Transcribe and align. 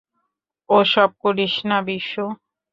ওসব 0.69 1.09
করিস 1.23 1.53
না, 1.69 1.77
বিশু। 1.87 2.25